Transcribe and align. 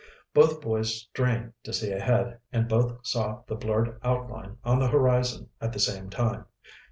Both 0.33 0.61
boys 0.61 0.99
strained 0.99 1.53
to 1.61 1.71
see 1.71 1.91
ahead, 1.91 2.39
and 2.51 2.67
both 2.67 3.05
saw 3.05 3.43
the 3.45 3.53
blurred 3.53 3.99
outline 4.03 4.57
on 4.63 4.79
the 4.79 4.87
horizon 4.87 5.49
at 5.61 5.73
the 5.73 5.79
same 5.79 6.09
time. 6.09 6.45